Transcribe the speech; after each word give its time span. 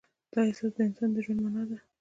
دا 0.33 0.41
احساس 0.49 0.71
د 0.75 0.79
انسان 0.87 1.09
د 1.13 1.17
ژوند 1.25 1.39
معنی 1.43 1.63
ده. 1.69 1.77